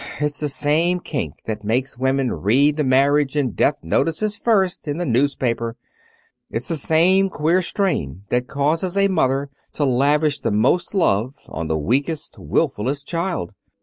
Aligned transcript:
It's 0.19 0.39
the 0.39 0.49
same 0.49 0.99
kink 0.99 1.43
that 1.45 1.63
makes 1.63 1.99
women 1.99 2.31
read 2.33 2.75
the 2.75 2.83
marriage 2.83 3.35
and 3.35 3.55
death 3.55 3.77
notices 3.83 4.35
first 4.35 4.87
in 4.87 4.99
a 4.99 5.05
newspaper. 5.05 5.75
It's 6.49 6.67
the 6.67 6.75
same 6.75 7.29
queer 7.29 7.61
strain 7.61 8.23
that 8.29 8.47
causes 8.47 8.97
a 8.97 9.09
mother 9.09 9.51
to 9.73 9.85
lavish 9.85 10.39
the 10.39 10.49
most 10.49 10.95
love 10.95 11.35
on 11.49 11.67
the 11.67 11.77
weakest, 11.77 12.39
wilfullest 12.39 13.05
child. 13.05 13.51